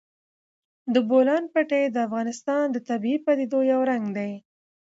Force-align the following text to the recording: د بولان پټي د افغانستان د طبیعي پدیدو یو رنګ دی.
د 0.93 0.95
بولان 1.09 1.43
پټي 1.53 1.83
د 1.89 1.97
افغانستان 2.07 2.65
د 2.71 2.77
طبیعي 2.89 3.19
پدیدو 3.25 3.59
یو 3.71 3.79
رنګ 3.89 4.05
دی. 4.17 4.31